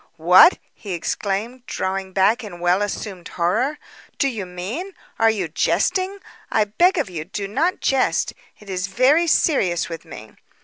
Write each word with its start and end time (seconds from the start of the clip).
"What!" 0.17 0.57
he 0.73 0.93
exclaimed, 0.93 1.67
drawing 1.67 2.11
back 2.11 2.43
in 2.43 2.59
well 2.59 2.81
assumed 2.81 3.27
horror. 3.27 3.77
"Do 4.17 4.27
you 4.29 4.47
mean 4.47 4.95
are 5.19 5.29
you 5.29 5.47
jesting? 5.47 6.17
I 6.49 6.63
beg 6.63 6.97
of 6.97 7.07
you, 7.07 7.23
do 7.23 7.47
not 7.47 7.81
jest. 7.81 8.33
It 8.59 8.67
is 8.67 8.87
very 8.87 9.27
serious 9.27 9.89
with 9.89 10.03
me." 10.03 10.31